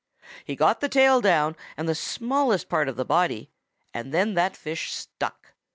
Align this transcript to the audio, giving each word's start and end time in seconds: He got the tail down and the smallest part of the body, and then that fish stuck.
He 0.43 0.55
got 0.55 0.79
the 0.79 0.89
tail 0.89 1.21
down 1.21 1.55
and 1.77 1.87
the 1.87 1.93
smallest 1.93 2.67
part 2.69 2.89
of 2.89 2.95
the 2.95 3.05
body, 3.05 3.51
and 3.93 4.11
then 4.11 4.33
that 4.33 4.57
fish 4.57 4.91
stuck. 4.91 5.53